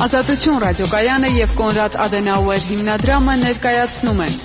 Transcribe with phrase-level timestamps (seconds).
[0.00, 4.36] Ազատություն ռադիոկայանը եւ Կոնրադ Ադենաուեր հիմնադրամը ներկայացնում են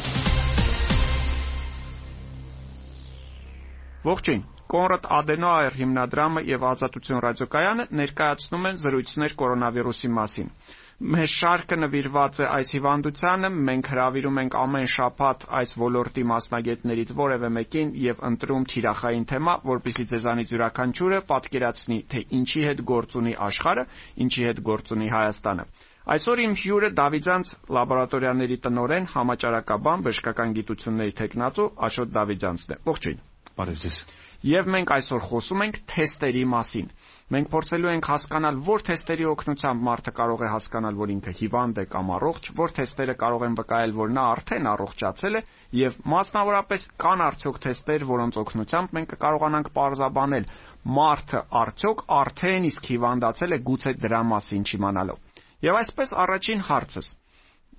[4.09, 4.41] Ողջույն։
[4.73, 10.51] Կոնրադ Ադենաուեր հիմնադրամը եւ Ազատություն ռադիոկայանը ներկայացնում են զրույցներ կորոնավիրուսի մասին։
[10.95, 17.49] Մեր շարքը նվիրված է այս հիվանդությանը, մենք հրավիրում ենք ամեն շաբաթ այս ոլորտի մասնագետներից որևէ
[17.55, 23.85] մեկին եւ ընտրում թիրախային թեմա, որpիսի ձեզանից յուրաքանչյուրը պատկերացնի, թե ինչի հետ գործ ունի աշխարհը,
[24.23, 25.67] ինչի հետ գործ ունի Հայաստանը։
[26.15, 33.19] Այսօր իմ հյուրը Դավիձանց լաբորատորիաների տնօրեն, համաճարակաբան, բժշկական գիտությունների տեխնացու Աշոտ Դավիձանցն է։ Ողջույն։
[33.59, 33.99] Բարև ձեզ։
[34.45, 36.89] Եվ մենք այսօր խոսում ենք թեստերի մասին։
[37.35, 41.85] Մենք փորձելու ենք հասկանալ, որ թեստերի օգնությամբ մարդը կարող է հասկանալ, որ ինքը հիվանդ է
[41.95, 45.41] կամ առողջ, որ թեստերը կարող են վկայել, որ նա արդեն առողջացել է,
[45.79, 50.49] եւ մասնավորապես կան արդյոք թեստեր, որոնց օգնությամբ մենք կկարողանանք parzabanել
[50.85, 57.07] մարդը արդյոք արդեն իսկ հիվանդացել է գուցե դրա մասին չիմանալով։ Եվ այսպես առաջին հարցս.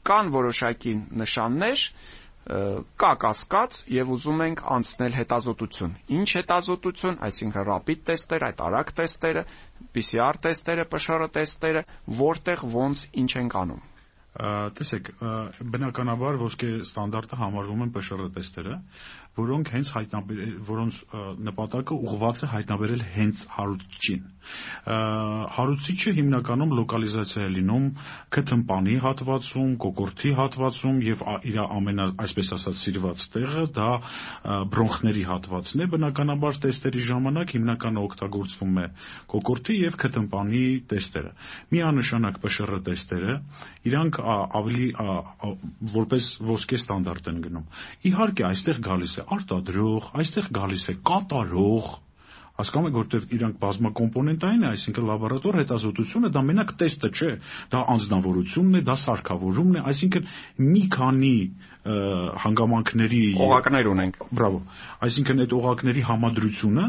[0.07, 1.83] Կան որոշակի նշաններ,
[2.47, 9.43] կա կասկած եւ ուզում ենք անցնել հետազոտություն։ Ինչ հետազոտություն, այսինքն rapid տեստեր, այդ արագ տեստերը,
[9.97, 11.83] PCR տեստերը, PCR տեստերը,
[12.23, 13.83] որտեղ ոնց ինչ ենք անում։
[14.37, 15.07] Տեսեք,
[15.73, 18.75] բնականաբար ոսկե ստանդարտը համարվում են PCR տեստերը,
[19.37, 20.99] որոնք հենց հայտնաբերել, որոնց
[21.47, 24.23] նպատակը ուղղված է հայտնաբերել հենց հարուցիչին։
[25.57, 27.87] Հարուցիչը հիմնականում լոկալիզացիա է լինում
[28.37, 33.91] քթմպանի հատվածում, կոկորտի հատվածում եւ իր ամենա, այսպես ասած, սիրված տեղը դա
[34.73, 38.87] բրոնխների հատվածն է։ Բնականաբար տեստերի ժամանակ հիմնականը օգտագործվում է
[39.35, 41.35] կոկորտի եւ քթմպանի տեստերը։
[41.77, 43.37] Միանշանակ PCR տեստերը
[43.91, 44.89] իրանք ավելի
[45.97, 47.69] որպես ոսկե ստանդարտ են գնում։
[48.11, 51.95] Իհարկե, այստեղ գալիս է արտադրող, այստեղ գալիս է կատարող,
[52.57, 57.29] հասկանում եք որտեղ իրանք բազմակոմպոնենտային է, այսինքն լաբորատոր հետազոտությունը դա մենակ տեստը չէ,
[57.75, 60.31] դա անձնավորությունն է, դա սարքավորումն է, այսինքն
[60.71, 61.35] մի քանի
[62.47, 64.61] հանգամանքների օղակներ ունենք։ Բրավո։
[65.07, 66.87] Այսինքն այդ օղակների համադրությունը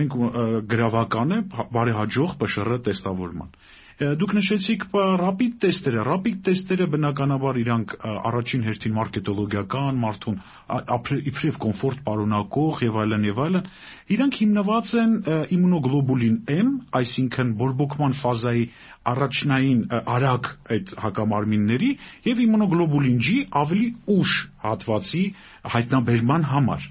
[0.00, 0.16] մենք
[0.72, 1.38] գրավական է
[1.76, 3.52] բարեհաջող PCR տեստավորման։
[4.00, 4.84] Դուք նշեցիք
[5.20, 7.90] rapid տեստերը, rapid տեստերը բնականաբար իրանք
[8.30, 10.38] առաջին հերթին մարքետոլոգիական, մարդուն
[11.30, 13.68] իբրև կոմֆորտ պարունակող եւ այլն եւ այլն,
[14.16, 15.12] իրանք հիմնված են
[15.56, 18.64] իմունոգլոբուլին M, այսինքն բորբոքման ֆազայի
[19.12, 19.84] առաջնային
[20.16, 21.90] արագ այդ հակամարմինների
[22.30, 24.32] եւ իմունոգլոբուլին G ավելի ուշ
[24.64, 25.24] հատվածի
[25.76, 26.88] հայտնաբերման համար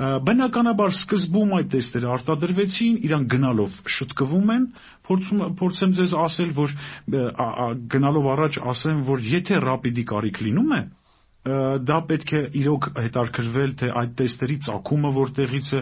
[0.00, 4.62] բնականաբար սկզբում այդ տեստերը արտադրվեցին, իրանք գնալով շտկվում են,
[5.08, 6.72] փորձում փորձեմ ձեզ ասել, որ
[7.94, 10.80] գնալով առաջ ասեմ, որ եթե ռապիդի կարիք լինում է,
[11.40, 15.78] դա պետք է իրոք հետարկրվել թե այդ տեստերի ցակումը որտեղից է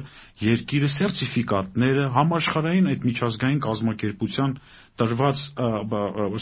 [0.46, 4.54] երկիրը սերտիֆիկատները համաշխարհային այդ միջազգային կազմակերպության
[4.98, 5.42] տրված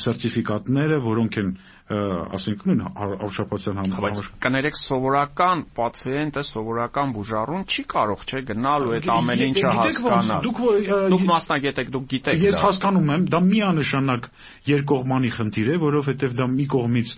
[0.04, 1.48] սերտիֆիկատները որոնք են
[1.86, 2.80] ասենք նույն
[3.24, 9.74] արշապացիան համար կներեք սովորական պացիենտը սովորական բուժառուն չի կարող չէ գնալ ու այդ ամեն ինչը
[9.80, 10.62] հասկանալ դուք
[11.14, 14.30] դուք մասնագետ եք դուք գիտեք ես հասկանում եմ դա միանշանակ
[14.72, 17.14] երկկողմանի խնդիր է որովհետև դա մի կողմից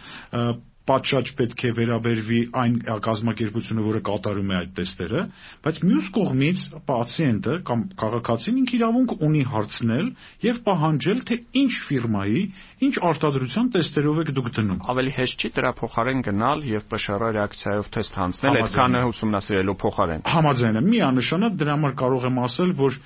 [0.89, 2.77] պատշաճ պետք է վերաբերվի այն
[3.07, 5.23] կազմակերպությունը, որը կատարում է այդ տեստերը,
[5.65, 10.07] բայց մյուս կողմից պացիենտը կամ քաղաքացին ինք իրավունք ունի հարցնել
[10.49, 12.43] եւ պահանջել, թե ինչ ֆիրմայի,
[12.89, 17.91] ինչ արտադրության տեստերով եք դուք դնում։ Ավելի հեշտ չի դրա փոխարեն գնալ եւ PCR ռեակցիայով
[17.99, 22.99] թեստ հանձնել, այդքանը ուսումնասիրելու փոխարեն։ Համաձայն եմ, միանշանակ դրա համար կարող եմ ասել, որ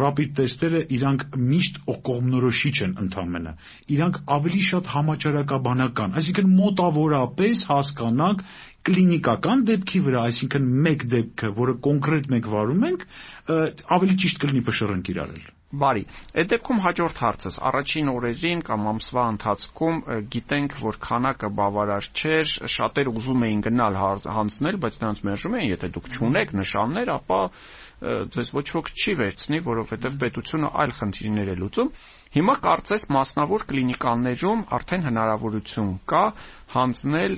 [0.00, 1.80] rapid տեստերը իրանք միշտ
[2.10, 3.52] կողմնորոշիչ են ընդամենը։
[3.94, 8.44] Իրանք ավելի շատ համաճարակաբանական այսինքն մոտավորապես հասկանանք
[8.88, 13.08] կլինիկական դեպքի վրա, այսինքն մեկ դեպքը, որը կոնկրետ մենք վարում ենք,
[13.98, 16.00] ավելի ճիշտ կլինի PCR-ն կիրառել։ Բարի։
[16.40, 17.56] Այդ դեպքում հաջորդ հարցս.
[17.68, 20.00] Առաջին օրերին կամ ամսվա ընթացքում
[20.34, 25.92] գիտենք, որ քանակը բավարար չէր, շատեր ուզում էին գնալ հանձնել, բայց նրանց մերժում էին, եթե
[25.94, 27.40] դուք չունեք նշաններ, ապա
[28.00, 31.90] ձեզ ոչ ոք չի վերցնի, որովհետև պետությունը այլ խնդիրներ է լուծում։
[32.36, 36.24] Հիմա կարծես մասնավոր կլինիկաներում արդեն հնարավորություն կա
[36.76, 37.34] հանձնել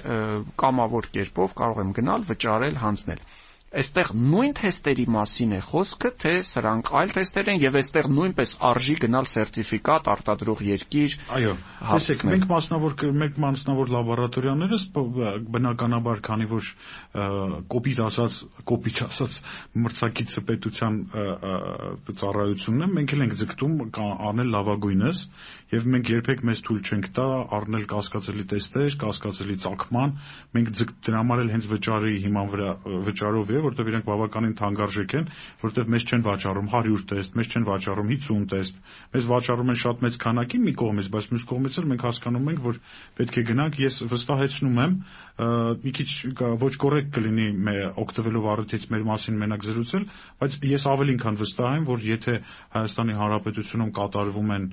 [0.62, 3.24] կամավոր կերպով կարող եմ գնալ, վճարել, հանձնել
[3.72, 8.96] այստեղ նույն թեստերի մասին է խոսքը, թե սրանք այլ թեստեր են եւ այստեղ նույնպես արժի
[9.02, 11.54] գնալ սերտիֆիկատ արտադրող երկիր։ Այո,
[11.92, 14.84] տեսեք, մենք մասնավոր մենք մասնավոր լաբորատորիաներս
[15.56, 16.68] բնականաբար, քանի որ
[17.72, 18.38] կոպիտ ասած,
[18.72, 19.40] կոպիտ ասած
[19.86, 21.00] մրցակիցը պետության
[22.22, 23.80] ծառայությունն է, մենք էլ ենք ձգտում
[24.32, 25.24] անել լավագույնս
[25.72, 27.26] եւ մենք երբեք մեզ թույլ չենք տա
[27.56, 30.10] առնել կասկածելի տեստեր, կասկածելի ցակման,
[30.52, 30.72] մենք
[31.06, 32.72] դրա համար էլ հենց վճարի հիման վրա
[33.08, 35.28] վճարով է որտեղ իրենք բավականին թանկարժեք են,
[35.62, 38.80] որտեղ մեզ չեն վաճառում 100 տեստ, մեզ չեն վաճառում 50 տեստ,
[39.12, 42.62] մեզ վաճառում են շատ մեծ քանակի մի կողմից, բայց մյուս կողմից էլ մենք հասկանում ենք,
[42.66, 42.80] որ
[43.18, 44.96] պետք է գնանք, ես վստահեցնում եմ,
[45.82, 46.08] մի քիչ
[46.62, 47.46] ոչ կոռեկտ կլինի
[48.02, 50.04] օգտվելով առիթից մեր մասին մենակ զրուցել,
[50.42, 52.34] բայց ես ավելին քան վստահ եմ, որ եթե
[52.72, 54.66] Հայաստանի Հանրապետությունում կատարվում են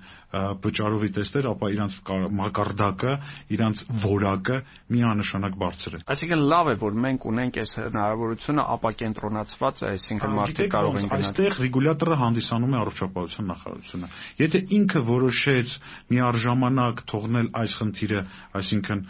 [0.63, 1.95] վճարովի տեստեր, ապա իրանց
[2.39, 3.13] մակարդակը,
[3.55, 4.57] իրանց որակը
[4.93, 10.69] միանշանակ բարձր է։ Այսինքն լավ է, որ մենք ունենք այս հնարավորությունը ապակենտրոնացված է, այսինքն մարդիկ
[10.73, 14.09] կարող են գնալ։ Այստեղ ռեգուլյատորը հանդիսանում է առողջապահության նախարարությունը։
[14.39, 15.73] Եթե ինքը որոշեց
[16.13, 18.21] միառժամանակ թողնել այս խնդիրը,
[18.59, 19.03] այսինքն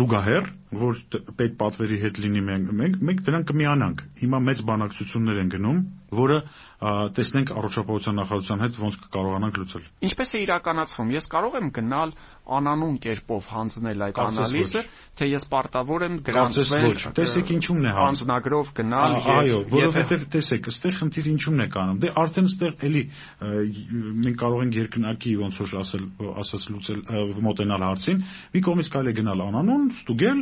[0.00, 0.50] զուգահեռ,
[0.80, 1.00] որ
[1.40, 5.80] պետ պատվերի հետ լինի մենք մենք մենք դրան կմիանանք։ Հիմա մեծ բանակցություններ են գնում,
[6.10, 6.36] որը
[6.80, 12.14] տեսնենք առողջապահության նախարարության հետ ոնց կկարողանանք լուծել։ Ինչպես է իրականացվում։ Ես կարող եմ գնալ
[12.50, 14.82] անանուն կերպով հանձնել այդ անալիզը,
[15.20, 20.70] թե ես պարտավոր եմ գրանցվել։ Տեսեք ինչումն է հարցը։ Անձնագրով գնալ եւ Այո, որովհետեւ տեսեք,
[20.72, 23.02] ըստեղ խնդիրը ինչումն է կանում։ Դե արդեն ըստեղ էլի
[24.24, 26.04] մենք կարող ենք երկնակի ոնց որ ասել,
[26.40, 27.00] ասած լուծել
[27.44, 28.22] մոտենալ հարցին։
[28.56, 30.38] Մի կողմից կարելի է գնալ անանուն, ստուգել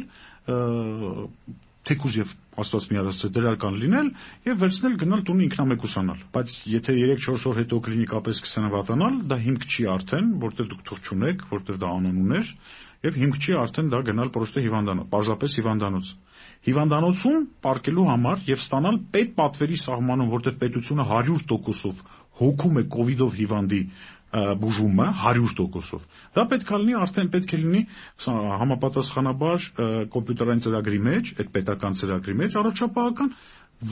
[1.89, 4.09] թեկուզ եւ Աստված մի արածը դրական լինել
[4.49, 9.67] եւ վերցնել գնալ տուն ինքնամեկուսանալ։ Բայց եթե 3-4 օր հետո կլինիկապես կսանա վատանալ, դա հիմք
[9.69, 12.51] չի արդեն, որտեղ դուք թող չունեք, որտեղ դա անուն ուներ,
[13.07, 16.09] եւ հիմք չի արդեն դա գնալ պրոստը հիվանդանոց, պարզապես հիվանդանոց։
[16.67, 22.01] Հիվանդանոցում ապարկելու համար եւ ստանալ պետ պատվերի սահմանում, որտեղ պետությունը 100%-ով
[22.39, 23.81] հոգում է կ ូវ իդով հիվանդի
[24.29, 26.03] բուժումը 100%-ով։
[26.37, 27.83] Դա պետք է լինի, արդեն պետք է լինի
[28.63, 29.69] համապատասխանաբար
[30.15, 33.33] կոմպյուտերային ծրագրի մեջ, այդ պետական ծրագրի մեջ առողջապահական,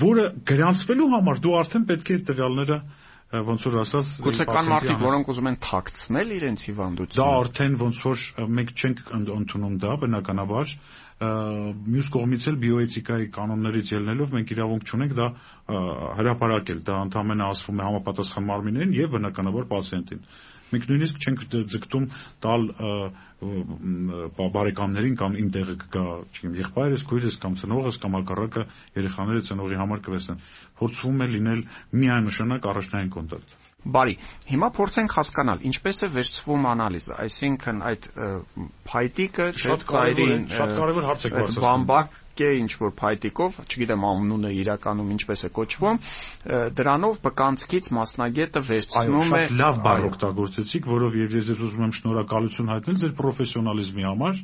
[0.03, 2.79] որը գրանցվելու համար դու արդեն պետք է տվյալները
[3.27, 8.03] ոնց որ ասած գուցե կան մարդիկ որոնք ուզում են թաքցնել իրենց հիվանդությունը դա արդեն ոնց
[8.07, 8.21] որ
[8.59, 10.75] մենք չենք ընդունում դա բնականաբար
[11.17, 15.29] մյուս կողմից էլ բիոէթիկայի կանոններից ելնելով մենք իրավունք չունենք դա
[16.21, 20.21] հրապարակել, դա ընդհանրապես ասվում է համապատասխան մարմիններին եւ բնականաբար պացիենտին։
[20.73, 21.43] Մենք նույնիսկ չենք
[21.73, 22.07] ձգտում
[22.47, 22.65] տալ
[24.57, 28.65] բարեկամներին կամ իմ տեղը կգա, չգիտեմ, եղբայրս, քույրս կամ ծնողս կամ հակառակը
[28.97, 30.43] երեխաները ծնողի համար կվեսնեն։
[30.81, 31.63] Փորձվում է լինել
[32.03, 34.15] միանշանակ առաջնային կոնտակտ։ Բարի,
[34.51, 38.07] հիմա փորձենք հասկանալ ինչպես է վերցվում անալիզը, այսինքն այդ
[38.91, 44.51] փայտիկը շատ կարևոր շատ կարևոր հարց է բարձրացնում։ Բամբակ է ինչ որ փայտիկով, չգիտեմ անունը
[44.61, 46.01] իրականում ինչպես է կոչվում,
[46.77, 51.95] դրանով բկանցքից մասնագետը վերցնում է։ Այո, շատ լավ բառ օգտագործեցիք, որով եւ ես ուզում եմ
[51.97, 54.43] շնորհակալություն հայտնել ձեր պրոֆեսիոնալիզմի համար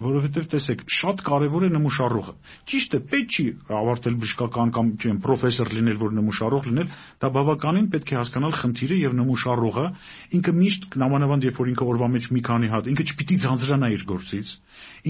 [0.00, 2.32] որովհետև տեսեք, շատ կարևոր է նմուշառողը։
[2.70, 3.44] Ճիշտ է, պետք չի
[3.80, 6.88] ավարտել բժշկական կամ չեմ պրոֆեսոր լինել, որ նմուշառող լինել,
[7.20, 9.84] դա բավականին պետք է հասկանալ խնդիրը եւ նմուշառողը
[10.40, 14.04] ինքը միշտ նամանավանդ երբ որ ինքը օրվա մեջ մի քանի հատ, ինքը չպիտի ձանձրանա իր
[14.10, 14.48] գործից,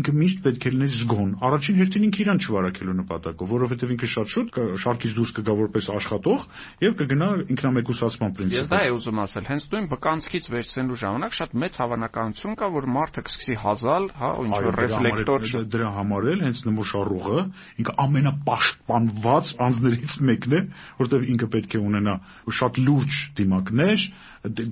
[0.01, 4.31] ինքը միշտ պետք է լիներ զգոն։ Առաջին հերթին ինքը իրան չվարակելու նպատակով, որովհետև ինքը շատ
[4.35, 6.47] շուտ շարքից դուրս կգա որպես աշխատող
[6.81, 11.57] եւ կգնա ինքնամեկուսացման պրինցիպով։ Ես դա եմ ուզում ասել, հենց նույն բկանցքից վերցնելու ժամանակ շատ
[11.61, 16.63] մեծ հավանականություն կա, որ մարդը կսկսի հազալ, հա, ինչ որ ռեֆլեկտոր դրա համար էլ հենց
[16.67, 17.43] նմուշառուղը
[17.83, 20.63] ինքը ամենապաշտպանված անձներից մեկն է,
[21.01, 22.17] որտեղ ինքը պետք է ունենա
[22.61, 24.07] շատ լուրջ դիմակներ,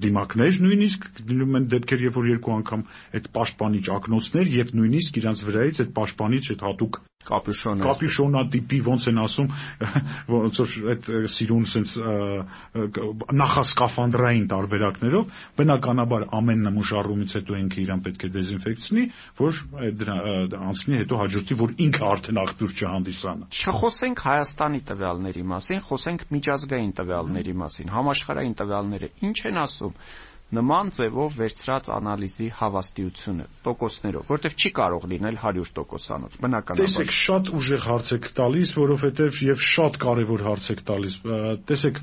[0.07, 2.87] դիմակներ նույնիսկ լինում են դեպքեր, երբ որ երկու անգամ
[3.19, 9.09] այդ պաշտպանիչ ակնոցներ եւ նույնիսկ իրանց վրայից այդ պաշտպանիչ այդ հատուկ կապյուշոնը կապյուշոնա տիպի ոնց
[9.11, 9.49] են ասում
[10.35, 12.07] ոնց որ այդ սիրուն sense
[13.43, 19.05] նախասկաֆանդրային տարբերակներով բնականաբար ամեն նմուշառումից հետո ինքը իրան պետք է դեզինֆեկցնի
[19.43, 19.61] որ
[20.03, 20.17] դրա
[20.69, 27.55] անցնի հետո հաջորդի որ ինքը արդեն աղբյուր չհանդիսանա չխոսենք Հայաստանի տվյալների մասին խոսենք միջազգային տվյալների
[27.65, 29.95] մասին համաշխարհային տվյալները ինչ են ասում
[30.57, 37.85] նման ձևով վերցրած անալիզի հավաստիությունը տոկոսներով, որտեղ չի կարող լինել 100%-անոց, բնականաբար։ Տեսեք, շատ ուժեղ
[37.89, 41.19] հարց եք տալիս, որովհետև եւ շատ կարեւոր հարց եք տալիս։
[41.69, 42.01] Տեսեք,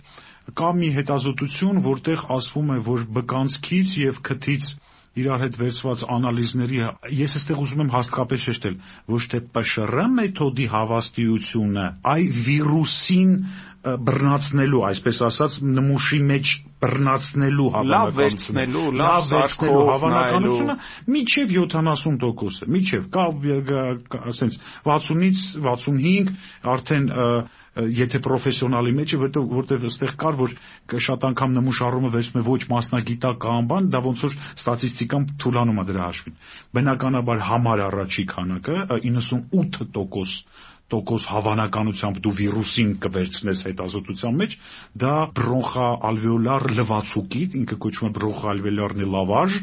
[0.62, 4.70] կա մի հետազոտություն, որտեղ ասվում է, որ բկանցքից եւ քթից
[5.16, 6.80] իրար հետ վերցված անալիզների
[7.16, 8.74] ես այստեղ ուզում եմ հաստատապես շեշտել
[9.14, 13.32] ոչ թե ՊՇՌ մեթոդի հավաստիությունը, այ վիրուսին
[13.86, 16.54] բռնացնելու, այսպես ասած, նմուշի մեջ
[16.86, 20.78] բռնացնելու հավանականությունը, լավ վերցնելու, հավանականությունը
[21.16, 24.58] միջև 70% է, միջև կա ասենց
[24.90, 26.34] 60-ից 65
[26.76, 27.12] արդեն
[27.76, 30.54] եթե պրոֆեսիոնալի մեջ է, որտեղ որտեղ այստեղ կար, որ
[31.06, 36.06] շատ անգամ նմուշառումը վերցնում է ոչ մասնագիտական բան, դա ոնց որ ստատիստիկան թուլանում է դրա
[36.06, 36.38] հաշվին։
[36.80, 40.48] Բնականաբար համար առաջի քանակը 98%
[40.94, 44.56] տոկոս հավանականությամբ դու վիրուսին կվերցնես հետազոտության մեջ,
[45.02, 49.60] դա բրոնխալվեոլար լվացուկի, ինքը կոչվում է բրոնխալվեոլարնի լավաժ,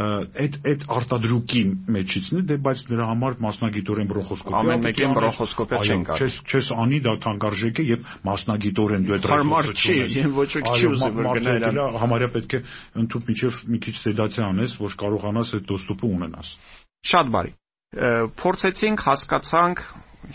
[0.00, 6.04] այդ այդ արտադրուկի մեջիցն է, դե բայց դրա համար մասնագիտորեն բրոնխոսկոպիա ամեն մեկին բրոնխոսկոպիա չեն
[6.06, 9.96] կարող։ Չես չես անի դա թանկարժեք է եւ մասնագիտորեն դու այդ Հարմար չի,
[10.38, 12.62] ոչ ոք չի ուզի որ գնա իրան։ Համարյա պետք է
[13.02, 16.54] ընդཐུպ միջև մի քիչ սեդացիա անես, որ կարողանաս այդ դոստուպը ունենաս։
[17.10, 17.52] Շատ բարի։
[18.40, 19.84] Փորձեցինք, հասկացանք,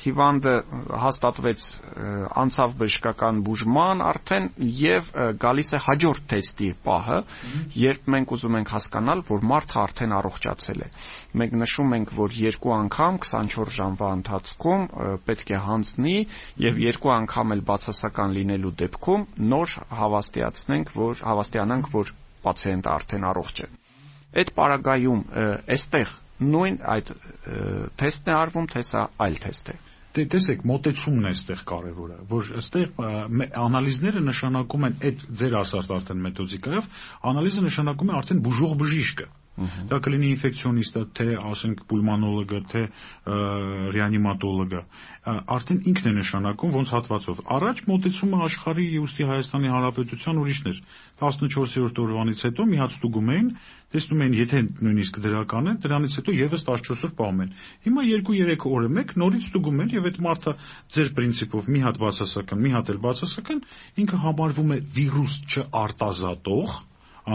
[0.02, 0.54] հիվանդը
[1.02, 1.66] հաստատվեց
[2.42, 4.48] անցավ բժշկական բուժման արդեն
[4.80, 5.12] եւ
[5.44, 7.20] գալիս է հաջորդ թեստի պահը,
[7.84, 10.90] երբ մենք ուզում ենք հասկանալ, որ մարդը արդեն առողջացել է։
[11.42, 14.86] Մենք նշում ենք, որ երկու անգամ 24 ժամվա ընթացքում
[15.30, 16.18] պետք է հանձնի
[16.66, 22.14] եւ երկու անգամ էլ բացասական լինելու դեպքում նոր հավաստիացնենք, որ հավաստիանանք, որ
[22.46, 23.68] պացիենտը արդեն առողջ է։
[24.36, 25.22] Այդ պարագայում
[25.76, 26.10] այստեղ
[26.44, 27.12] նույն այդ
[28.02, 29.76] թեստն է արվում, թե սա այլ թեստ է։
[30.16, 33.00] Դե տեսեք, մոտեցումն է այստեղ կարևորը, որ այստեղ
[33.66, 36.88] անալիզները նշանակում են այդ ձեր ասած արդեն մեթոդիկայով,
[37.32, 42.82] անալիզը նշանակում է արդեն բուժող բժիշկը Դա կլինի ինֆեկցիոնիստը, թե ասենք պուլմանոլոգը, թե
[43.96, 44.82] ռեանիմատոլոգը,
[45.56, 50.82] արդեն ինքն է նշանակում ոնց հատվածով։ Առաջ մոտեցումը աշխարհի ուստի Հայաստանի Հանրապետության ուրիշն էր։
[51.24, 53.48] 14-րդ օրվանից հետո մի հատ ստուգում էին,
[53.96, 57.54] տեսնում էին, եթե նույնիսկ դրական է, դրանից հետո եւս 14 օր պահում են։
[57.86, 60.56] Հիմա 2-3 օրը մեկ նորից ստուգում են եւ այդ մարդը
[60.96, 63.64] ձեր պրինցիպով մի հատ բացասական, մի հատ էլ բացասական,
[64.04, 66.76] ինքը համարվում է վիրուս չարտազատող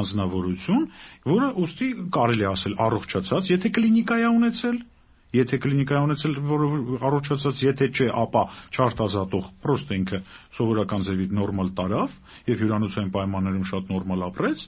[0.00, 0.86] անձնավորություն,
[1.32, 4.78] որը ուստի կարելի ասել առողջացած, եթե կլինիկայա ունեցել,
[5.40, 6.68] եթե կլինիկայա ունեցել, որը
[7.10, 8.42] առողջացած, եթե չէ, ապա
[8.74, 10.22] չարտազատող, պրոստը ինքը
[10.58, 12.16] սովորական ձևի նորմալ տարավ
[12.50, 14.64] եւ հյուրանոցային պայմաններում շատ նորմալ ապրեց,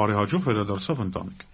[0.00, 1.46] բարեհաջող վերադարձավ ընտանիք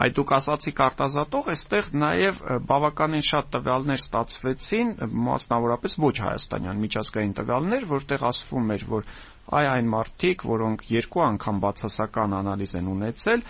[0.00, 2.38] այդ դուք ասացիք արտազատող, այստեղ նաև
[2.68, 4.92] բավականին շատ տվյալներ ստացվեցին,
[5.26, 9.10] մասնավորապես ոչ հայաստանյան միջազգային տվյալներ, որտեղ ասվում էր, որ
[9.50, 13.42] այ այն մարդիկ, որոնք երկու անգամ բացասական անալիզ են ունեցել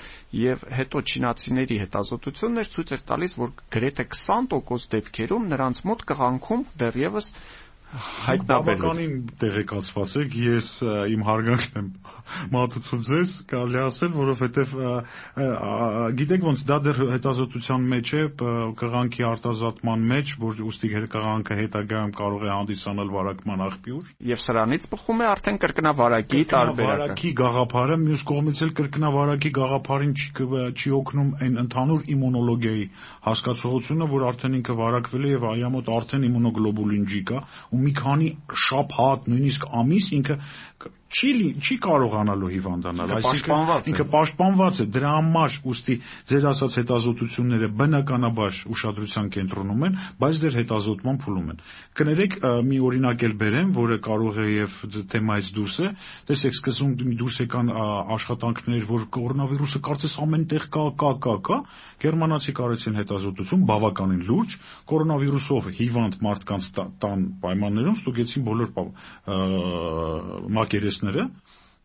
[0.43, 7.29] եւ հետո չինացիների հետազոտություններ ցույց էր տալիս, որ գրեթե 20% դեպքերում նրանց մոտ կղանքում դեռևս
[7.93, 10.69] հայտնաբերել։ Բավականին տեղեկացված եք, ես
[11.13, 11.89] իմ հարգանքն եմ
[12.55, 14.73] մատուցում ձեզ, կարելի ասել, որովհետև
[16.23, 18.23] գիտեք ոնց դա դեռ հետազոտության մեջ է,
[18.83, 25.23] կղանքի արտազատման մեջ, որ ուստի կղանքը հետագայում կարող է հանդիսանալ վարակման աղբյուր։ Եվ սրանից բխում
[25.23, 30.33] է արդեն կրկնավարակի տարբերակը։ Վարակի գաղափարը մյուս կողմից էլ կրկնավարակի գաղափարին չի
[30.73, 32.85] չի օգնում այն ընդհանուր իմունոլոգիայի
[33.27, 37.41] հասկացողությունը, որ արդեն ինքը վարակվել է եւ այամոտ արդեն իմունոգլոբուլին G կա
[37.73, 38.29] ու մի քանի
[38.67, 40.37] շաբաթ, նույնիսկ ամիս ինքը
[41.13, 45.97] չի չի կարողանալու հիվանդանալ, այսինքն ինքը պաշտպանված է։ Դրա համար ուստի
[46.33, 51.61] ձեր ասած հետազոտությունները բնականաբար ուշադրության կենտրոնում են, բայց դեր հետազոտման փուլում են։
[52.01, 52.33] Կներեք
[52.73, 54.71] մի օրինակ էլ բերեմ, որը կարող է եւ
[55.13, 55.91] թեմայից դուրս է։
[56.33, 57.73] Տեսեք, սկզբում դուրս եկան
[58.17, 61.59] աշխատանքներ, որ կորոնավիրուսը կարծես ամենտեղ կա, կա, կա, կա։
[62.03, 64.57] Գերմանացի կարեցին հետազոտություն բավականին լուրջ,
[64.91, 66.65] կորոնավիրուսով հիվանդ մարդկանց
[67.03, 68.73] տան պայմաններում ստուգեցին բոլոր
[71.03, 71.25] մակերեսները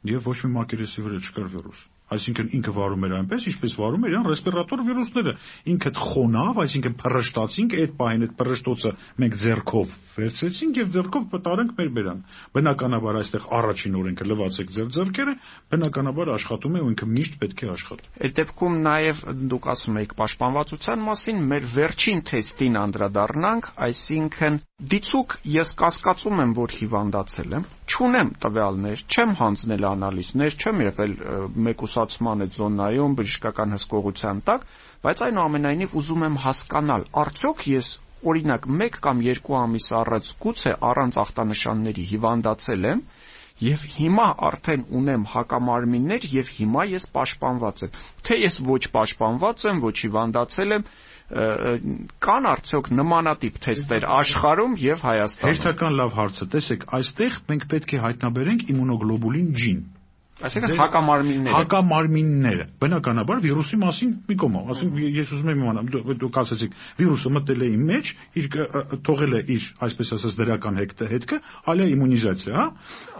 [0.08, 4.14] եւ ոչ մի մակերեսի վրա չկար վիրուս այսինքն ինքը վարում էր այնպես, ինչպես վարում էր
[4.14, 5.34] իրան ռեսպիրատոր վիրուսները։
[5.74, 8.92] Ինքը խոնավ, այսինքն փռշտացինք, այդ պահին այդ փռշտոցը
[9.24, 12.22] մենք ձեռքով վերցրեցինք եւ ձեռքով պտարենք մեր բերան։
[12.58, 15.34] Բնականաբար այստեղ առաջին օրենքը լվացեք ձեր ձեռքերը,
[15.74, 19.22] բնականաբար աշխատում է ու ինքը միշտ պետք է աշխատի։ Այդ դեպքում նաեւ
[19.52, 26.74] դուք ասում եք պաշտպանվածության մասին, մեր վերջին թեստին անդրադառնանք, այսինքն դիցուկ ես կասկածում եմ, որ
[26.78, 31.16] հիվանդացել եմ, չունեմ տվյալներ, չեմ հանձնել անալիզներ, չեմ եղել
[31.68, 34.68] մեկուսացման այդ զոնայում բժշկական հսկողության տակ,
[35.08, 37.90] բայց այնուամենայնիվ ուզում եմ հասկանալ, արդյոք ես
[38.32, 43.04] օրինակ 1 կամ 2 ամիս առաջ գուցե առանց ախտանշանների հիվանդացել եմ
[43.68, 47.96] եւ հիմա արդեն ունեմ հակամարմիններ եւ հիմա ես պաշտպանված եմ
[48.28, 50.90] թե ես ոչ պաշտպանված եմ ոչ հիվանդացել եմ
[51.28, 57.96] կան արդյոք նմանատիպ թեստեր աշխարհում եւ Հայաստանում։ Հերթական լավ հարց է։ Տեսեք, այստեղ մենք պետք
[57.98, 59.82] է հայտնաբերենք իմունոգլոբուլին G-ն։
[60.38, 65.88] Այսինքն հակամարմինները։ Հակամարմինները։ Բնականաբար վիրուսի մասին մի կոմ, ասենք ես ուզում եմ իմանալ,
[66.22, 68.50] դուք ասացիք, վիրուսը մտել է իմ մեջ, իր
[69.08, 71.40] թողել է իր, այսպես ասած, դրական հետքը, հետքը,
[71.74, 72.68] ալիա իմունիզացիա, հա։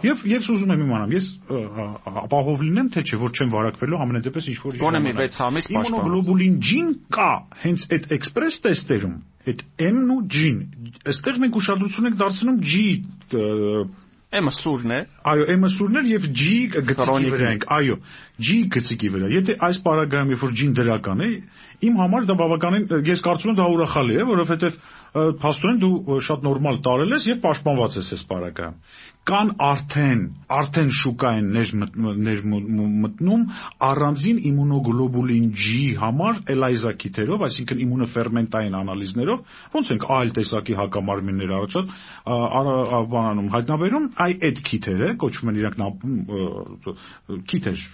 [0.06, 1.26] Եվ ես ուզում եմ իմանալ, ես
[2.22, 5.88] ապահով լինեմ, թե չէ, որ չեմ վարակվելու ամենատեպս ինչ որ Գոնե մի 6 ամիս պաշտպան։
[5.88, 7.30] Իմունոգլոբուլին G-ն կա
[7.66, 9.16] հենց այդ էքսպրես տեստերում,
[9.48, 10.58] այդ M-ն ու G-ն։
[11.08, 12.82] Այստեղ մենք ուշադրություն ենք դարձնում G
[14.28, 14.98] M-ը սուրն է։
[15.30, 17.94] Այո, M-ը սուրն է եւ G-ը գծիկի վրա ենք, այո,
[18.44, 21.28] G-ը գծիկի վրա։ Եթե այս պարագայում երբ որ G-ն դրական է,
[21.88, 24.78] իմ համար դա բավականին ես կարծում եմ դա ուրախալի է, որովհետեւ
[25.40, 28.76] փաստորեն դու շատ նորմալ տարել ես եւ պաշտպանված ես այս պարագայում
[29.28, 33.42] կան արդեն արդեն շուկային ներ մտնում
[33.88, 39.42] առանձին իմունոգլոբուլին G համար ELISA քիթերով, այսինքն իմունոֆերմենտային անալիզներով,
[39.74, 41.84] ոնց ենք այլ տեսակի հակամարմիններ առաջալ
[43.12, 45.76] բանանում հայտնաբերում, այ այդ քիթերը կոչվում են իրանք
[47.48, 47.84] քիթեր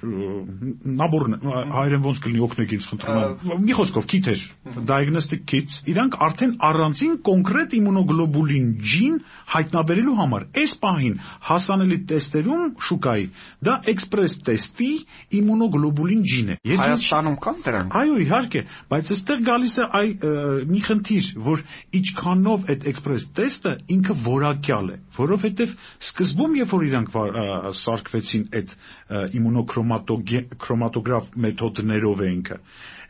[0.95, 1.27] նաբոր
[1.75, 3.19] հայերեն ոնց կլինի օգնեք ինձ խնդրում
[3.55, 4.45] եմ մի խոսքով քիթեր
[4.91, 9.19] diagnostic kits իրանք արդեն առանձին կոնկրետ իմունոգլոբուլին G-ն
[9.55, 11.17] հայտնաբերելու համար այս պահին
[11.49, 13.27] հասանելի տեստերում շուկայի
[13.69, 14.89] դա էքսպրես տեստի
[15.39, 18.63] իմունոգլոբուլին G-ն է։ Ես Հայաստանում կան դրանք։ Այո, իհարկե,
[18.95, 20.09] բայց այստեղ գալիս է այ
[20.71, 21.63] մի խնդիր, որ
[22.01, 25.77] ինչքանով այդ էքսպրես տեստը ինքը որակյալ է, որովհետև
[26.09, 27.17] սկզբում երբ որ իրանք
[27.85, 28.77] սարքվեցին այդ
[29.41, 32.61] իմունոքրոմատոգրաֆ մեթոդներով է ինքը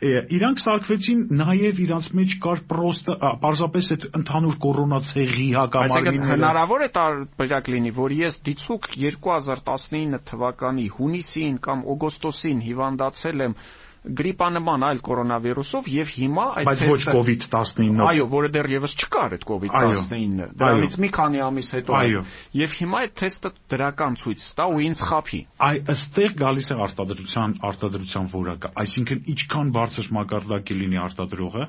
[0.03, 7.71] իրանք սարքվեցին նաև իրանց մեջ կար պրոստը պարզապես այդ ընդհանուր կորոնացեղի հակամարմինները հնարավոր է տարբերակ
[7.75, 13.57] լինի որ ես դիցուկ 2019 թվականի հունիսին կամ օգոստոսին հիվանդացել եմ
[14.05, 20.49] գրիպանման այլ կորոնավիրուսով եւ հիմա այդ բայց ոչ COVID-19-ով։ Այո, որը դեռևս չկար այդ COVID-19-ը։
[20.61, 22.23] Դրանից մի քանի ամիս հետո։ Այո։
[22.61, 27.57] Եվ հիմա այդ թեստը դրական ցույց տա ու ինձ խափի։ Այ ըստեղ գալիս է արտադրության
[27.71, 31.67] արտադրության որակը, այսինքն ինչքան բարձր մակարդակի լինի արտադրողը,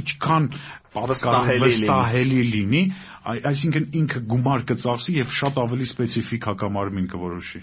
[0.00, 0.50] ինչքան
[0.94, 2.82] վստահելի լինի,
[3.50, 7.62] այսինքն ինքը գումար կծախսի եւ շատ ավելի սպეციფიկ հակամարմին կորոշի։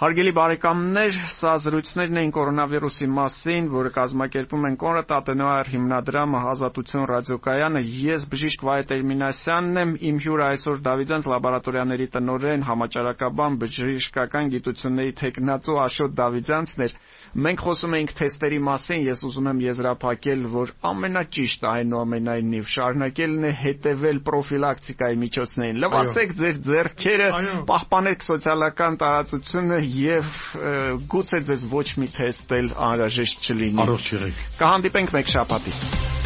[0.00, 7.82] Հարգելի բարեկամներ, սա զրույցներն էին կորոնավիրուսի մասին, որը կազմակերպում են Կոնրադ Ատենոյար հիմնադրամը Ազատություն ռադիոկայանը։
[8.06, 15.80] Ես բժիշկ Վահե Տերմինասյանն եմ, իմ հյուրը այսօր Դավիթյանց լաբորատորիաների տնօրեն, համաճարակաբան բժշկական գիտությունների տեխնացու
[15.84, 16.96] Աշոտ Դավիթյանցն էր։
[17.30, 24.18] Մենք խոսում էինք թեստերի մասին, ես ուզում եմ եզրափակել, որ ամենաճիշտը այնուամենայնիվ շարունակելն է հետևել
[24.26, 27.28] պրոֆիլակտիկայի միջոցներին։ Լվացեք ձեր ձեռքերը,
[27.70, 30.32] պահպանեք սոցիալական տարածությունը եւ
[31.14, 36.19] գուցե ձեզ ոչ մի թեստ էլ անհրաժեշտ չլինի։ Առողջ եղեք։ Կհանդիպենք մեկ շաբաթից։